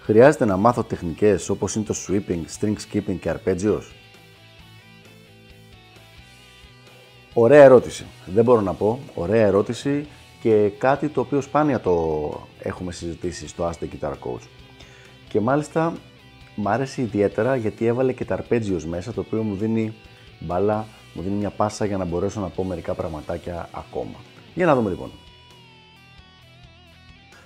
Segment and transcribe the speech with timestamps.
[0.00, 3.82] χρειάζεται να μάθω τεχνικές όπως είναι το sweeping, string skipping και arpeggios;
[7.34, 8.06] Ωραία ερώτηση.
[8.26, 9.00] Δεν μπορώ να πω.
[9.14, 10.06] Ωραία ερώτηση
[10.40, 14.46] και κάτι το οποίο σπάνια το έχουμε συζητήσει στο Ask the Guitar Coach.
[15.28, 15.92] Και μάλιστα
[16.54, 19.94] μ' άρεσε ιδιαίτερα γιατί έβαλε και τα arpeggios μέσα το οποίο μου δίνει
[20.40, 24.16] μπάλα, μου δίνει μια πάσα για να μπορέσω να πω μερικά πραγματάκια ακόμα.
[24.54, 25.10] Για να δούμε λοιπόν.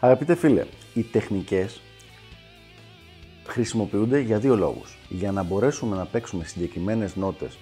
[0.00, 1.80] Αγαπητέ φίλε, οι τεχνικές
[3.50, 4.98] χρησιμοποιούνται για δύο λόγους.
[5.08, 7.58] Για να μπορέσουμε να παίξουμε συγκεκριμένες νότες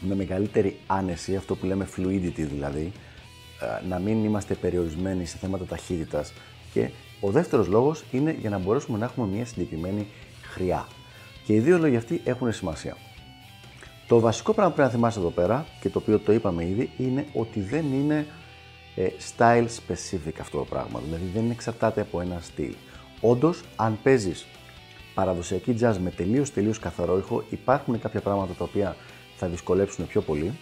[0.00, 2.92] με μεγαλύτερη άνεση, αυτό που λέμε fluidity δηλαδή,
[3.60, 6.32] ε, να μην είμαστε περιορισμένοι σε θέματα ταχύτητας
[6.72, 10.06] και ο δεύτερος λόγος είναι για να μπορέσουμε να έχουμε μια συγκεκριμένη
[10.42, 10.86] χρειά.
[11.44, 12.96] Και οι δύο λόγοι αυτοί έχουν σημασία.
[14.08, 16.90] Το βασικό πράγμα που πρέπει να θυμάσαι εδώ πέρα και το οποίο το είπαμε ήδη
[16.98, 18.26] είναι ότι δεν είναι
[18.94, 21.00] ε, style specific αυτό το πράγμα.
[21.04, 22.74] Δηλαδή δεν εξαρτάται από ένα στυλ.
[23.20, 24.46] Όντως, αν παίζεις
[25.14, 28.96] παραδοσιακή jazz με τελείως τελείως καθαρό ήχο, υπάρχουν κάποια πράγματα τα οποία
[29.36, 30.52] θα δυσκολέψουν πιο πολύ,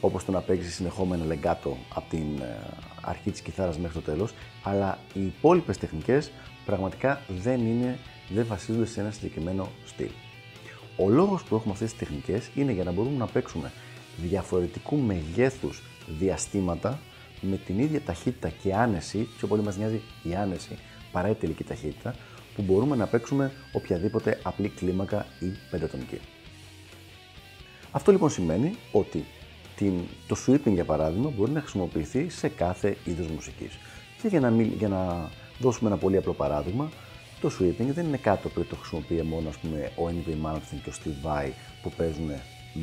[0.00, 2.56] όπως το να παίξεις συνεχόμενο λεγκάτο από την ε,
[3.00, 6.30] αρχή της κιθάρας μέχρι το τέλος, αλλά οι υπόλοιπες τεχνικές
[6.64, 10.10] πραγματικά δεν, είναι, δεν βασίζονται σε ένα συγκεκριμένο στυλ.
[10.96, 13.72] Ο λόγος που έχουμε αυτές τις τεχνικές είναι για να μπορούμε να παίξουμε
[14.16, 15.82] διαφορετικού μεγέθους
[16.18, 16.98] διαστήματα
[17.40, 20.78] με την ίδια ταχύτητα και άνεση, πιο πολύ μας νοιάζει η άνεση
[21.12, 22.14] παρά η τελική ταχύτητα,
[22.58, 26.20] που μπορούμε να παίξουμε οποιαδήποτε απλή κλίμακα ή πεντατονική.
[27.90, 29.24] Αυτό λοιπόν σημαίνει ότι
[29.76, 29.92] την,
[30.26, 33.78] το sweeping για παράδειγμα μπορεί να χρησιμοποιηθεί σε κάθε είδος μουσικής.
[34.22, 36.90] Και για να, για να δώσουμε ένα πολύ απλό παράδειγμα,
[37.40, 40.46] το sweeping δεν είναι κάτι που το χρησιμοποιεί μόνο ας πούμε, ο N.V.
[40.46, 41.50] Malmsteen και ο Steve Vai
[41.82, 42.30] που παίζουν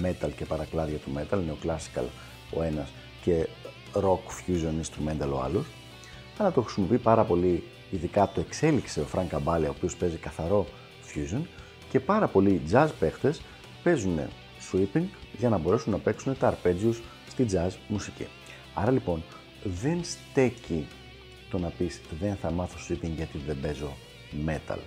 [0.03, 2.05] metal και παρακλάδια του metal, classical
[2.53, 2.89] ο ένας
[3.23, 3.47] και
[3.93, 5.65] rock fusion instrumental ο άλλος,
[6.37, 10.65] αλλά το χρησιμοποιεί πάρα πολύ, ειδικά το εξέλιξε ο Frank Caballi, ο οποίος παίζει καθαρό
[11.07, 11.41] fusion
[11.89, 13.41] και πάρα πολλοί jazz παίχτες
[13.83, 14.19] παίζουν
[14.71, 15.05] sweeping
[15.37, 16.95] για να μπορέσουν να παίξουν τα arpeggios
[17.29, 18.27] στη jazz μουσική.
[18.73, 19.23] Άρα λοιπόν
[19.63, 20.87] δεν στέκει
[21.49, 23.93] το να πεις δεν θα μάθω sweeping γιατί δεν παίζω
[24.45, 24.79] metal.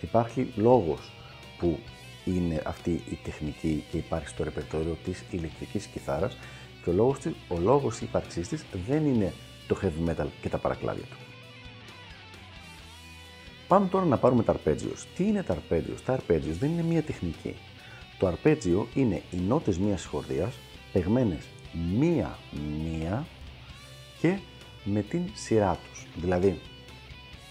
[0.00, 1.12] Υπάρχει λόγος
[1.58, 1.78] που
[2.24, 6.36] είναι αυτή η τεχνική και υπάρχει στο ρεπερτόριο της ηλεκτρικής κιθάρας
[6.84, 9.32] και ο λόγος, της, ο λόγος ύπαρξής της δεν είναι
[9.68, 11.16] το heavy metal και τα παρακλάδια του.
[13.68, 15.04] Πάμε τώρα να πάρουμε τα arpeggios.
[15.16, 16.00] Τι είναι τα arpeggios?
[16.04, 17.54] Τα arpeggios δεν είναι μία τεχνική.
[18.18, 20.54] Το arpeggio είναι οι νότες μίας χορδίας
[20.92, 21.44] παιγμένες
[21.98, 23.26] μία-μία
[24.20, 24.38] και
[24.84, 26.06] με την σειρά τους.
[26.14, 26.60] Δηλαδή,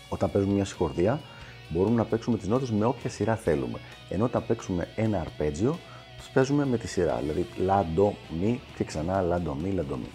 [0.10, 1.22] όταν παίζουμε μια συγχορδία,
[1.70, 3.80] μπορούμε να παίξουμε τις νότες με όποια σειρά θέλουμε.
[4.10, 5.78] Ενώ όταν παίξουμε ένα αρπέτζιο,
[6.18, 7.18] τις παίζουμε με τη σειρά.
[7.22, 10.10] Δηλαδή, λα, ντο, μη και ξανά λα, ντο, μη, λα, ντο, μη.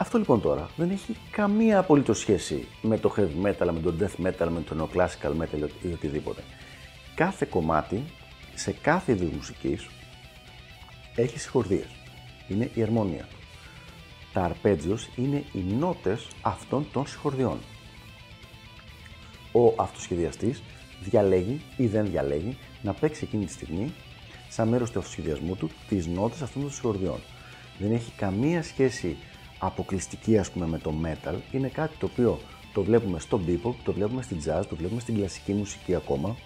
[0.00, 4.26] Αυτό λοιπόν τώρα δεν έχει καμία απολύτως σχέση με το heavy metal, με το death
[4.26, 6.42] metal, με το neoclassical metal ή οτιδήποτε.
[7.14, 8.04] Κάθε κομμάτι,
[8.54, 9.88] σε κάθε είδους μουσικής,
[11.14, 11.86] έχει συγχορδίες.
[12.48, 13.36] Είναι η αρμόνια του.
[14.32, 17.58] Τα αρπέτζιος είναι οι νότες αυτών των συγχορδιών
[19.52, 20.62] ο αυτοσχεδιαστής
[21.00, 23.92] διαλέγει ή δεν διαλέγει να παίξει εκείνη τη στιγμή,
[24.48, 27.20] σαν μέρος του αυτοσχεδιασμού του, τις νότες αυτών των συγχορδιών.
[27.78, 29.16] Δεν έχει καμία σχέση
[29.62, 32.40] αποκλειστική ας πούμε με το metal, είναι κάτι το οποίο
[32.72, 36.36] το βλέπουμε στο bebop, το βλέπουμε στην jazz, το βλέπουμε στην κλασική μουσική ακόμα,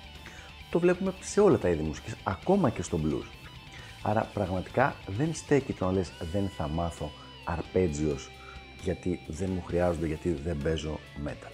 [0.71, 3.27] το βλέπουμε σε όλα τα είδη μουσικής, ακόμα και στο blues.
[4.03, 7.11] Άρα πραγματικά δεν στέκει το να λες δεν θα μάθω
[7.45, 8.31] αρπέτζιος
[8.83, 11.53] γιατί δεν μου χρειάζονται, γιατί δεν παίζω metal.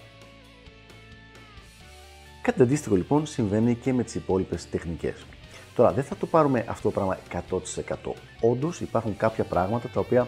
[2.41, 5.25] Κάτι αντίστοιχο λοιπόν συμβαίνει και με τις υπόλοιπες τεχνικές.
[5.75, 8.11] Τώρα δεν θα το πάρουμε αυτό το πράγμα 100%.
[8.41, 10.27] Όντως υπάρχουν κάποια πράγματα τα οποία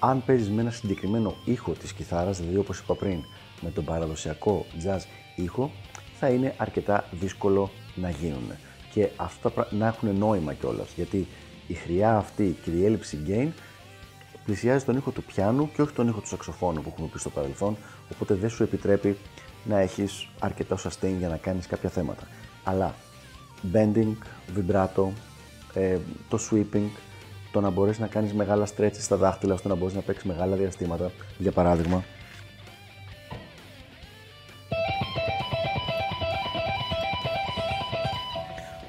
[0.00, 3.24] αν παίζεις με ένα συγκεκριμένο ήχο της κιθάρας, δηλαδή όπως είπα πριν
[3.60, 5.00] με τον παραδοσιακό jazz
[5.36, 5.70] ήχο,
[6.18, 8.50] θα είναι αρκετά δύσκολο να γίνουν.
[8.92, 10.92] Και αυτά να έχουν νόημα κιόλας.
[10.96, 11.26] Γιατί
[11.66, 13.48] η χρειά αυτή και η έλλειψη gain
[14.44, 17.30] πλησιάζει τον ήχο του πιάνου και όχι τον ήχο του σαξοφώνου που έχουμε πει στο
[17.30, 17.76] παρελθόν,
[18.12, 19.16] οπότε δεν σου επιτρέπει
[19.64, 22.28] να έχεις αρκετό sustain για να κάνεις κάποια θέματα.
[22.64, 22.94] Αλλά
[23.72, 24.12] bending,
[24.56, 25.06] vibrato,
[25.74, 25.98] ε,
[26.28, 26.88] το sweeping,
[27.52, 30.56] το να μπορέσει να κάνεις μεγάλα στρέψει στα δάχτυλα ώστε να μπορείς να παίξεις μεγάλα
[30.56, 32.04] διαστήματα, για παράδειγμα.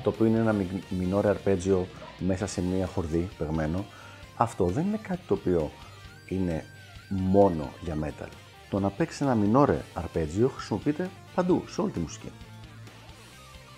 [0.04, 0.56] Το οποίο είναι ένα
[0.90, 1.88] μινόρε αρπέτζιο
[2.18, 3.86] μέσα σε μία χορδή πεγμένο.
[4.36, 5.72] Αυτό δεν είναι κάτι το οποίο
[6.28, 6.66] είναι
[7.10, 8.30] μόνο για metal.
[8.70, 12.32] Το να παίξεις ένα μινόρε αρπέτζιο χρησιμοποιείται παντού, σε όλη τη μουσική.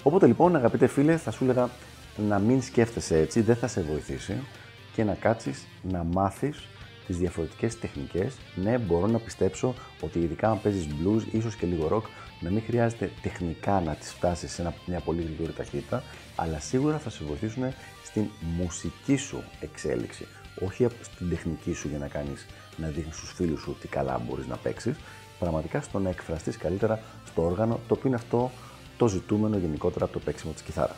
[0.03, 1.69] Οπότε λοιπόν, αγαπητέ φίλε, θα σου έλεγα
[2.27, 4.33] να μην σκέφτεσαι έτσι, δεν θα σε βοηθήσει
[4.93, 6.67] και να κάτσεις να μάθεις
[7.07, 8.35] τις διαφορετικές τεχνικές.
[8.55, 12.03] Ναι, μπορώ να πιστέψω ότι ειδικά αν παίζεις blues, ίσως και λίγο rock,
[12.39, 16.03] να μην χρειάζεται τεχνικά να τις φτάσεις σε μια πολύ γρήγορη ταχύτητα,
[16.35, 17.63] αλλά σίγουρα θα σε βοηθήσουν
[18.03, 18.25] στην
[18.57, 20.27] μουσική σου εξέλιξη.
[20.65, 22.45] Όχι στην τεχνική σου για να κάνεις,
[22.77, 24.95] να δείχνεις στους φίλους σου τι καλά μπορείς να παίξεις,
[25.39, 28.51] πραγματικά στο να εκφραστείς καλύτερα στο όργανο, το οποίο είναι αυτό
[28.97, 30.97] το ζητούμενο γενικότερα από το παίξιμο της κιθάρας.